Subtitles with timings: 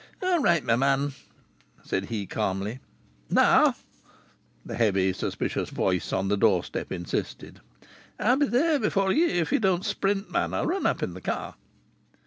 [0.23, 1.13] "All right, my man,"
[1.83, 2.79] said he, calmly.
[3.29, 3.75] "Now?"
[4.65, 7.61] the heavy, suspicious voice on the doorstep insisted.
[8.17, 10.55] "I'll be there before ye if ye don't sprint, man.
[10.55, 11.53] I'll run up in the car."